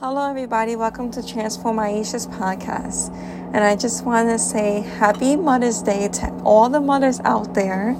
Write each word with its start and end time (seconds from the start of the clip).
Hello, 0.00 0.30
everybody. 0.30 0.76
Welcome 0.76 1.10
to 1.10 1.22
Transform 1.22 1.76
Aisha's 1.76 2.26
podcast. 2.26 3.14
And 3.52 3.58
I 3.58 3.76
just 3.76 4.02
want 4.02 4.30
to 4.30 4.38
say 4.38 4.80
happy 4.80 5.36
Mother's 5.36 5.82
Day 5.82 6.08
to 6.08 6.32
all 6.42 6.70
the 6.70 6.80
mothers 6.80 7.20
out 7.20 7.52
there. 7.52 7.90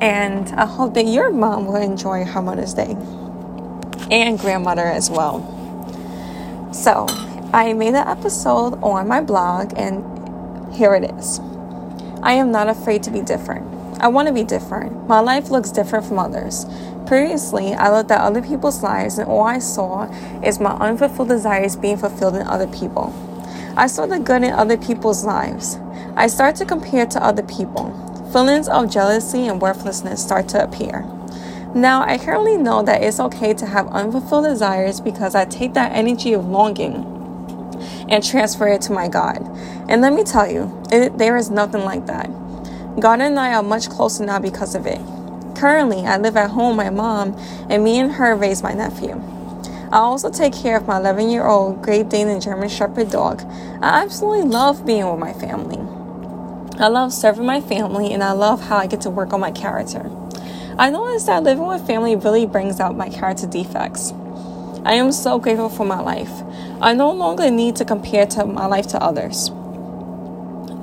And 0.00 0.48
I 0.58 0.64
hope 0.64 0.94
that 0.94 1.04
your 1.04 1.30
mom 1.30 1.66
will 1.66 1.76
enjoy 1.76 2.24
her 2.24 2.40
Mother's 2.40 2.72
Day 2.72 2.96
and 4.10 4.38
grandmother 4.38 4.86
as 4.86 5.10
well. 5.10 5.42
So, 6.72 7.06
I 7.52 7.74
made 7.74 7.88
an 7.88 8.08
episode 8.08 8.82
on 8.82 9.06
my 9.06 9.20
blog, 9.20 9.74
and 9.76 10.72
here 10.74 10.94
it 10.94 11.10
is. 11.10 11.40
I 12.22 12.32
am 12.32 12.52
not 12.52 12.70
afraid 12.70 13.02
to 13.02 13.10
be 13.10 13.20
different. 13.20 13.66
I 14.04 14.08
want 14.08 14.28
to 14.28 14.34
be 14.34 14.44
different. 14.44 15.08
My 15.08 15.20
life 15.20 15.48
looks 15.48 15.70
different 15.70 16.04
from 16.04 16.18
others. 16.18 16.66
Previously, 17.06 17.72
I 17.72 17.90
looked 17.90 18.10
at 18.10 18.20
other 18.20 18.42
people's 18.42 18.82
lives 18.82 19.16
and 19.16 19.26
all 19.26 19.44
I 19.44 19.58
saw 19.58 20.12
is 20.42 20.60
my 20.60 20.72
unfulfilled 20.72 21.28
desires 21.28 21.74
being 21.74 21.96
fulfilled 21.96 22.36
in 22.36 22.46
other 22.46 22.66
people. 22.66 23.14
I 23.78 23.86
saw 23.86 24.04
the 24.04 24.18
good 24.18 24.42
in 24.42 24.52
other 24.52 24.76
people's 24.76 25.24
lives. 25.24 25.78
I 26.16 26.26
start 26.26 26.54
to 26.56 26.66
compare 26.66 27.06
to 27.06 27.24
other 27.24 27.44
people. 27.44 27.94
Feelings 28.30 28.68
of 28.68 28.90
jealousy 28.90 29.46
and 29.46 29.58
worthlessness 29.58 30.22
start 30.22 30.50
to 30.50 30.62
appear. 30.62 31.00
Now, 31.74 32.02
I 32.02 32.18
currently 32.18 32.58
know 32.58 32.82
that 32.82 33.02
it's 33.02 33.20
okay 33.20 33.54
to 33.54 33.64
have 33.64 33.88
unfulfilled 33.88 34.44
desires 34.44 35.00
because 35.00 35.34
I 35.34 35.46
take 35.46 35.72
that 35.74 35.92
energy 35.92 36.34
of 36.34 36.44
longing 36.46 37.10
and 38.10 38.22
transfer 38.22 38.68
it 38.68 38.82
to 38.82 38.92
my 38.92 39.08
God. 39.08 39.38
And 39.88 40.02
let 40.02 40.12
me 40.12 40.24
tell 40.24 40.46
you, 40.50 40.82
it, 40.92 41.16
there 41.16 41.38
is 41.38 41.48
nothing 41.48 41.84
like 41.86 42.04
that. 42.04 42.28
God 43.00 43.20
and 43.20 43.40
I 43.40 43.54
are 43.54 43.62
much 43.62 43.88
closer 43.90 44.24
now 44.24 44.38
because 44.38 44.76
of 44.76 44.86
it. 44.86 45.00
Currently, 45.56 46.06
I 46.06 46.16
live 46.16 46.36
at 46.36 46.50
home 46.50 46.76
with 46.76 46.86
my 46.86 46.90
mom, 46.90 47.36
and 47.68 47.82
me 47.82 47.98
and 47.98 48.12
her 48.12 48.36
raise 48.36 48.62
my 48.62 48.72
nephew. 48.72 49.20
I 49.90 49.98
also 49.98 50.30
take 50.30 50.52
care 50.52 50.76
of 50.76 50.86
my 50.86 50.98
11 50.98 51.28
year 51.28 51.44
old 51.44 51.82
Great 51.82 52.08
Dane 52.08 52.28
and 52.28 52.40
German 52.40 52.68
Shepherd 52.68 53.10
dog. 53.10 53.42
I 53.82 54.02
absolutely 54.02 54.48
love 54.48 54.86
being 54.86 55.08
with 55.10 55.18
my 55.18 55.32
family. 55.32 55.78
I 56.78 56.86
love 56.86 57.12
serving 57.12 57.44
my 57.44 57.60
family, 57.60 58.12
and 58.12 58.22
I 58.22 58.30
love 58.30 58.60
how 58.60 58.76
I 58.76 58.86
get 58.86 59.00
to 59.02 59.10
work 59.10 59.32
on 59.32 59.40
my 59.40 59.50
character. 59.50 60.08
I 60.78 60.90
noticed 60.90 61.26
that 61.26 61.42
living 61.42 61.66
with 61.66 61.86
family 61.86 62.14
really 62.14 62.46
brings 62.46 62.78
out 62.78 62.96
my 62.96 63.08
character 63.08 63.48
defects. 63.48 64.12
I 64.84 64.94
am 64.94 65.10
so 65.10 65.40
grateful 65.40 65.68
for 65.68 65.84
my 65.84 66.00
life. 66.00 66.30
I 66.80 66.94
no 66.94 67.10
longer 67.10 67.50
need 67.50 67.74
to 67.76 67.84
compare 67.84 68.26
to 68.26 68.44
my 68.46 68.66
life 68.66 68.86
to 68.88 69.02
others. 69.02 69.50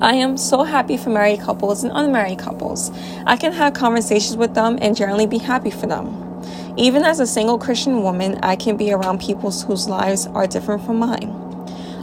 I 0.02 0.14
am 0.14 0.36
so 0.36 0.64
happy 0.64 0.96
for 0.96 1.10
married 1.10 1.42
couples 1.42 1.84
and 1.84 1.92
unmarried 1.94 2.40
couples. 2.40 2.90
I 3.24 3.36
can 3.36 3.52
have 3.52 3.72
conversations 3.72 4.36
with 4.36 4.52
them 4.52 4.76
and 4.82 4.96
generally 4.96 5.28
be 5.28 5.38
happy 5.38 5.70
for 5.70 5.86
them. 5.86 6.42
Even 6.76 7.04
as 7.04 7.20
a 7.20 7.26
single 7.26 7.56
Christian 7.56 8.02
woman, 8.02 8.40
I 8.42 8.56
can 8.56 8.76
be 8.76 8.92
around 8.92 9.20
people 9.20 9.52
whose 9.52 9.88
lives 9.88 10.26
are 10.26 10.48
different 10.48 10.84
from 10.84 10.98
mine. 10.98 11.30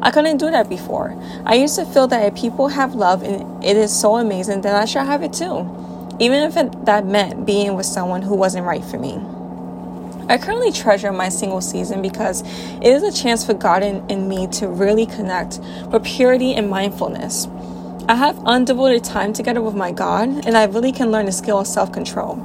I 0.01 0.11
couldn't 0.11 0.37
do 0.37 0.49
that 0.49 0.69
before. 0.69 1.13
I 1.45 1.55
used 1.55 1.75
to 1.75 1.85
feel 1.85 2.07
that 2.07 2.25
if 2.25 2.39
people 2.39 2.69
have 2.69 2.95
love 2.95 3.21
and 3.21 3.61
it 3.61 3.75
is 3.75 3.91
so 3.91 4.15
amazing, 4.15 4.61
then 4.61 4.75
I 4.75 4.85
should 4.85 5.05
have 5.05 5.21
it 5.21 5.33
too, 5.33 5.67
even 6.21 6.39
if 6.43 6.55
it, 6.55 6.85
that 6.85 7.05
meant 7.05 7.45
being 7.45 7.75
with 7.75 7.85
someone 7.85 8.21
who 8.21 8.33
wasn't 8.33 8.65
right 8.65 8.85
for 8.85 8.97
me. 8.97 9.19
I 10.29 10.37
currently 10.37 10.71
treasure 10.71 11.11
my 11.11 11.27
single 11.27 11.59
season 11.59 12.01
because 12.01 12.43
it 12.43 12.87
is 12.87 13.03
a 13.03 13.11
chance 13.11 13.45
for 13.45 13.55
God 13.55 13.83
and, 13.83 14.09
and 14.09 14.29
me 14.29 14.47
to 14.53 14.69
really 14.69 15.05
connect 15.07 15.59
with 15.91 16.05
purity 16.05 16.53
and 16.53 16.69
mindfulness. 16.69 17.47
I 18.09 18.15
have 18.15 18.43
undivided 18.43 19.03
time 19.03 19.33
together 19.33 19.61
with 19.61 19.75
my 19.75 19.91
God, 19.91 20.43
and 20.47 20.57
I 20.57 20.65
really 20.65 20.91
can 20.91 21.11
learn 21.11 21.27
the 21.27 21.31
skill 21.31 21.59
of 21.59 21.67
self 21.67 21.91
control. 21.91 22.41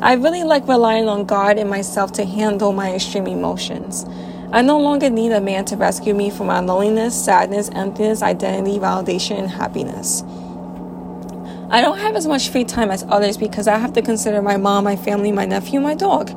I 0.00 0.14
really 0.14 0.42
like 0.42 0.66
relying 0.66 1.06
on 1.06 1.26
God 1.26 1.58
and 1.58 1.68
myself 1.68 2.12
to 2.12 2.24
handle 2.24 2.72
my 2.72 2.94
extreme 2.94 3.26
emotions. 3.26 4.06
I 4.52 4.62
no 4.62 4.78
longer 4.80 5.10
need 5.10 5.32
a 5.32 5.40
man 5.42 5.66
to 5.66 5.76
rescue 5.76 6.14
me 6.14 6.30
from 6.30 6.46
my 6.46 6.60
loneliness, 6.60 7.22
sadness, 7.22 7.68
emptiness, 7.74 8.22
identity, 8.22 8.78
validation, 8.78 9.40
and 9.40 9.50
happiness. 9.50 10.24
I 11.68 11.82
don't 11.82 11.98
have 11.98 12.16
as 12.16 12.26
much 12.26 12.48
free 12.48 12.64
time 12.64 12.90
as 12.90 13.02
others 13.02 13.36
because 13.36 13.68
I 13.68 13.76
have 13.76 13.92
to 13.92 14.00
consider 14.00 14.40
my 14.40 14.56
mom, 14.56 14.84
my 14.84 14.96
family, 14.96 15.30
my 15.30 15.44
nephew, 15.44 15.80
my 15.80 15.94
dog. 15.94 16.30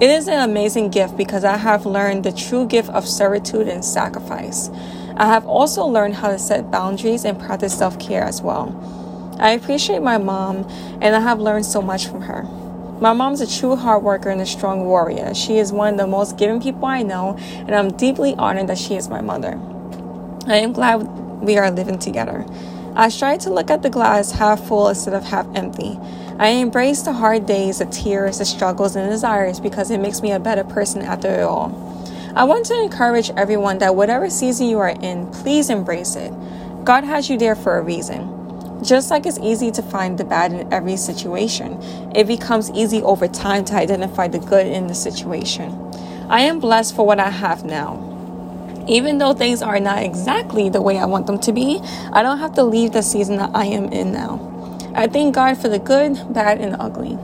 It 0.00 0.08
is 0.08 0.26
an 0.26 0.40
amazing 0.40 0.88
gift 0.88 1.18
because 1.18 1.44
I 1.44 1.58
have 1.58 1.84
learned 1.84 2.24
the 2.24 2.32
true 2.32 2.66
gift 2.66 2.88
of 2.88 3.06
servitude 3.06 3.68
and 3.68 3.84
sacrifice. 3.84 4.70
I 5.16 5.26
have 5.26 5.46
also 5.46 5.84
learned 5.84 6.16
how 6.16 6.30
to 6.30 6.38
set 6.38 6.72
boundaries 6.72 7.24
and 7.24 7.38
practice 7.38 7.78
self 7.78 7.98
care 8.00 8.24
as 8.24 8.42
well. 8.42 8.74
I 9.38 9.50
appreciate 9.50 10.02
my 10.02 10.18
mom, 10.18 10.68
and 11.00 11.14
I 11.14 11.20
have 11.20 11.40
learned 11.40 11.66
so 11.66 11.80
much 11.80 12.06
from 12.06 12.22
her. 12.22 12.42
My 13.00 13.12
mom's 13.12 13.40
a 13.40 13.46
true 13.46 13.76
hard 13.76 14.02
worker 14.02 14.30
and 14.30 14.40
a 14.40 14.46
strong 14.46 14.86
warrior. 14.86 15.34
She 15.34 15.58
is 15.58 15.72
one 15.72 15.94
of 15.94 15.98
the 15.98 16.06
most 16.06 16.36
giving 16.36 16.60
people 16.60 16.86
I 16.86 17.02
know, 17.02 17.36
and 17.38 17.74
I'm 17.74 17.90
deeply 17.92 18.34
honored 18.34 18.68
that 18.68 18.78
she 18.78 18.96
is 18.96 19.08
my 19.08 19.20
mother. 19.20 19.58
I 20.46 20.56
am 20.56 20.72
glad 20.72 21.02
we 21.40 21.58
are 21.58 21.70
living 21.70 21.98
together. 21.98 22.44
I 22.96 23.08
strive 23.08 23.40
to 23.40 23.50
look 23.50 23.70
at 23.70 23.82
the 23.82 23.90
glass 23.90 24.32
half 24.32 24.66
full 24.66 24.88
instead 24.88 25.14
of 25.14 25.24
half 25.24 25.46
empty. 25.54 25.98
I 26.38 26.48
embrace 26.48 27.02
the 27.02 27.12
hard 27.12 27.46
days, 27.46 27.78
the 27.78 27.86
tears, 27.86 28.38
the 28.38 28.44
struggles, 28.44 28.96
and 28.96 29.06
the 29.06 29.10
desires 29.10 29.60
because 29.60 29.90
it 29.90 29.98
makes 29.98 30.22
me 30.22 30.32
a 30.32 30.40
better 30.40 30.64
person 30.64 31.02
after 31.02 31.28
it 31.28 31.42
all. 31.42 31.70
I 32.36 32.42
want 32.42 32.66
to 32.66 32.82
encourage 32.82 33.30
everyone 33.36 33.78
that 33.78 33.94
whatever 33.94 34.28
season 34.28 34.66
you 34.66 34.80
are 34.80 34.88
in, 34.88 35.30
please 35.30 35.70
embrace 35.70 36.16
it. 36.16 36.32
God 36.84 37.04
has 37.04 37.30
you 37.30 37.38
there 37.38 37.54
for 37.54 37.78
a 37.78 37.80
reason. 37.80 38.82
Just 38.82 39.08
like 39.08 39.24
it's 39.24 39.38
easy 39.38 39.70
to 39.70 39.82
find 39.82 40.18
the 40.18 40.24
bad 40.24 40.52
in 40.52 40.72
every 40.72 40.96
situation, 40.96 41.80
it 42.12 42.26
becomes 42.26 42.72
easy 42.72 43.00
over 43.02 43.28
time 43.28 43.64
to 43.66 43.74
identify 43.74 44.26
the 44.26 44.40
good 44.40 44.66
in 44.66 44.88
the 44.88 44.96
situation. 44.96 45.70
I 46.28 46.40
am 46.40 46.58
blessed 46.58 46.96
for 46.96 47.06
what 47.06 47.20
I 47.20 47.30
have 47.30 47.64
now. 47.64 48.02
Even 48.88 49.18
though 49.18 49.32
things 49.32 49.62
are 49.62 49.78
not 49.78 50.02
exactly 50.02 50.68
the 50.68 50.82
way 50.82 50.98
I 50.98 51.04
want 51.04 51.28
them 51.28 51.38
to 51.38 51.52
be, 51.52 51.78
I 52.12 52.24
don't 52.24 52.38
have 52.38 52.54
to 52.54 52.64
leave 52.64 52.90
the 52.90 53.02
season 53.02 53.36
that 53.36 53.52
I 53.54 53.66
am 53.66 53.92
in 53.92 54.12
now. 54.12 54.90
I 54.96 55.06
thank 55.06 55.36
God 55.36 55.56
for 55.56 55.68
the 55.68 55.78
good, 55.78 56.34
bad, 56.34 56.60
and 56.60 56.74
ugly. 56.80 57.16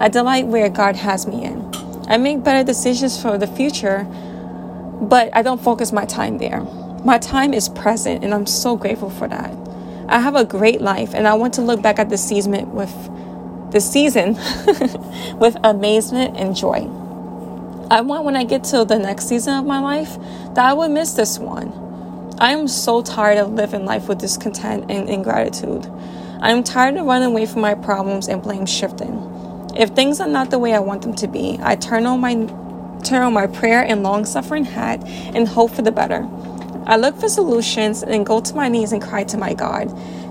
I 0.00 0.08
delight 0.08 0.48
where 0.48 0.68
God 0.68 0.96
has 0.96 1.24
me 1.24 1.44
in. 1.44 1.72
I 2.08 2.16
make 2.16 2.42
better 2.42 2.64
decisions 2.64 3.20
for 3.20 3.38
the 3.38 3.46
future 3.46 4.08
but 5.00 5.34
I 5.34 5.42
don't 5.42 5.60
focus 5.60 5.92
my 5.92 6.04
time 6.04 6.38
there. 6.38 6.60
My 7.04 7.18
time 7.18 7.54
is 7.54 7.68
present, 7.68 8.24
and 8.24 8.34
I'm 8.34 8.46
so 8.46 8.76
grateful 8.76 9.10
for 9.10 9.28
that. 9.28 9.54
I 10.08 10.20
have 10.20 10.36
a 10.36 10.44
great 10.44 10.80
life, 10.80 11.14
and 11.14 11.26
I 11.28 11.34
want 11.34 11.54
to 11.54 11.62
look 11.62 11.82
back 11.82 11.98
at 11.98 12.08
the 12.10 12.18
season 12.18 12.72
with 12.72 12.92
the 13.72 13.80
season 13.80 14.34
with 15.38 15.56
amazement 15.64 16.36
and 16.36 16.56
joy. 16.56 16.88
I 17.90 18.00
want 18.00 18.24
when 18.24 18.36
I 18.36 18.44
get 18.44 18.64
to 18.64 18.84
the 18.84 18.98
next 18.98 19.28
season 19.28 19.54
of 19.54 19.66
my 19.66 19.78
life 19.78 20.16
that 20.54 20.64
I 20.64 20.72
would 20.72 20.90
miss 20.90 21.12
this 21.12 21.38
one. 21.38 21.72
I 22.38 22.52
am 22.52 22.68
so 22.68 23.02
tired 23.02 23.38
of 23.38 23.52
living 23.52 23.84
life 23.84 24.08
with 24.08 24.18
discontent 24.18 24.90
and 24.90 25.08
ingratitude. 25.08 25.86
I 26.40 26.50
am 26.50 26.64
tired 26.64 26.96
of 26.96 27.06
running 27.06 27.28
away 27.28 27.46
from 27.46 27.62
my 27.62 27.74
problems 27.74 28.28
and 28.28 28.42
blame 28.42 28.66
shifting. 28.66 29.72
If 29.76 29.90
things 29.90 30.20
are 30.20 30.28
not 30.28 30.50
the 30.50 30.58
way 30.58 30.74
I 30.74 30.80
want 30.80 31.02
them 31.02 31.14
to 31.16 31.28
be, 31.28 31.58
I 31.62 31.76
turn 31.76 32.06
on 32.06 32.20
my 32.20 32.34
turn 33.06 33.22
on 33.22 33.32
my 33.32 33.46
prayer 33.46 33.84
and 33.84 34.02
long 34.02 34.24
suffering 34.24 34.64
hat 34.64 35.02
and 35.06 35.46
hope 35.46 35.70
for 35.70 35.82
the 35.82 35.92
better. 35.92 36.28
I 36.86 36.96
look 36.96 37.16
for 37.16 37.28
solutions 37.28 38.02
and 38.02 38.26
go 38.26 38.40
to 38.40 38.54
my 38.54 38.68
knees 38.68 38.92
and 38.92 39.02
cry 39.02 39.24
to 39.24 39.36
my 39.36 39.54
God. 39.54 39.88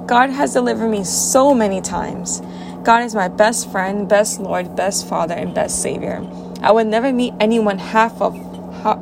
God 0.07 0.29
has 0.29 0.53
delivered 0.53 0.89
me 0.89 1.03
so 1.03 1.53
many 1.53 1.81
times. 1.81 2.41
God 2.83 3.03
is 3.03 3.15
my 3.15 3.27
best 3.27 3.71
friend, 3.71 4.07
best 4.07 4.39
Lord, 4.39 4.75
best 4.75 5.07
Father, 5.07 5.33
and 5.33 5.53
best 5.53 5.81
Savior. 5.81 6.25
I 6.61 6.71
would 6.71 6.87
never 6.87 7.11
meet 7.11 7.33
anyone 7.39 7.79
half 7.79 8.21
of 8.21 8.35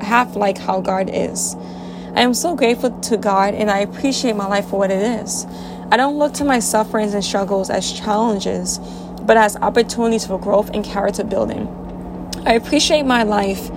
half 0.02 0.36
like 0.36 0.58
how 0.58 0.80
God 0.80 1.10
is. 1.12 1.56
I 2.16 2.22
am 2.22 2.34
so 2.34 2.56
grateful 2.56 2.92
to 3.02 3.18
God 3.18 3.54
and 3.54 3.70
I 3.70 3.80
appreciate 3.80 4.36
my 4.36 4.48
life 4.48 4.70
for 4.70 4.80
what 4.80 4.92
it 4.92 5.02
is. 5.02 5.46
I 5.92 5.98
don't 5.98 6.18
look 6.18 6.34
to 6.36 6.44
my 6.44 6.60
sufferings 6.60 7.14
and 7.14 7.24
struggles 7.24 7.70
as 7.70 7.92
challenges, 7.92 8.80
but 9.24 9.36
as 9.36 9.58
opportunities 9.58 10.26
for 10.26 10.40
growth 10.40 10.70
and 10.74 10.86
character 10.86 11.24
building. 11.24 11.83
I 12.46 12.54
appreciate 12.54 13.04
my 13.04 13.24
life 13.24 13.70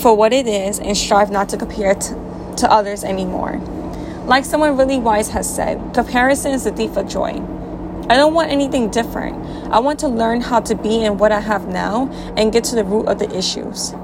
for 0.00 0.16
what 0.16 0.32
it 0.32 0.46
is 0.46 0.78
and 0.78 0.96
strive 0.96 1.30
not 1.30 1.50
to 1.50 1.56
compare 1.56 1.94
to, 1.94 2.54
to 2.56 2.70
others 2.70 3.04
anymore. 3.04 3.58
Like 4.26 4.46
someone 4.46 4.78
really 4.78 4.98
wise 4.98 5.28
has 5.30 5.52
said, 5.52 5.92
comparison 5.92 6.52
is 6.52 6.64
the 6.64 6.72
thief 6.72 6.96
of 6.96 7.06
joy. 7.06 7.32
I 8.08 8.16
don't 8.16 8.32
want 8.32 8.50
anything 8.50 8.90
different. 8.90 9.36
I 9.70 9.78
want 9.78 9.98
to 10.00 10.08
learn 10.08 10.40
how 10.40 10.60
to 10.60 10.74
be 10.74 11.04
in 11.04 11.18
what 11.18 11.32
I 11.32 11.40
have 11.40 11.68
now 11.68 12.10
and 12.36 12.52
get 12.52 12.64
to 12.64 12.74
the 12.74 12.84
root 12.84 13.06
of 13.06 13.18
the 13.18 13.30
issues. 13.36 13.94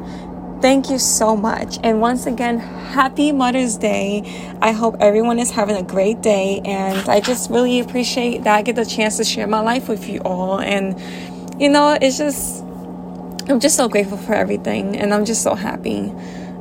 Thank 0.61 0.91
you 0.91 0.99
so 0.99 1.35
much. 1.35 1.79
And 1.83 2.03
once 2.03 2.27
again, 2.27 2.59
happy 2.59 3.33
Mother's 3.33 3.79
Day. 3.79 4.23
I 4.61 4.73
hope 4.73 4.97
everyone 5.01 5.39
is 5.39 5.51
having 5.51 5.77
a 5.77 5.83
great 5.83 6.21
day. 6.21 6.61
And 6.67 7.09
I 7.09 7.21
just 7.21 7.51
really 7.51 7.81
appreciate 7.81 8.45
that 8.45 8.55
I 8.55 8.61
get 8.61 8.77
the 8.77 8.85
chance 8.85 9.17
to 9.17 9.25
share 9.25 9.47
my 9.47 9.61
life 9.61 9.89
with 9.89 10.07
you 10.07 10.21
all. 10.21 10.61
And, 10.61 11.01
you 11.59 11.71
know, 11.71 11.97
it's 11.99 12.19
just 12.19 12.63
I'm 13.51 13.61
just 13.61 13.77
so 13.77 13.89
grateful 13.89 14.17
for 14.17 14.35
everything 14.35 14.97
and 14.97 15.13
I'm 15.13 15.25
just 15.25 15.43
so 15.43 15.55
happy. 15.55 16.13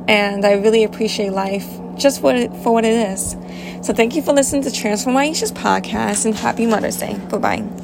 And 0.08 0.44
I 0.44 0.54
really 0.54 0.82
appreciate 0.82 1.30
life 1.30 1.68
just 1.96 2.22
what 2.22 2.36
it, 2.36 2.54
for 2.56 2.72
what 2.72 2.84
it 2.84 2.94
is. 2.94 3.36
So 3.82 3.92
thank 3.92 4.16
you 4.16 4.22
for 4.22 4.32
listening 4.32 4.62
to 4.62 4.72
Transform 4.72 5.14
My 5.14 5.28
Aisha's 5.28 5.52
podcast 5.52 6.24
and 6.24 6.34
happy 6.34 6.66
Mother's 6.66 6.96
Day. 6.96 7.14
Bye 7.30 7.38
bye. 7.38 7.80